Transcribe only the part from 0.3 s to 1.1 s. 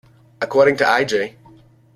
According to I.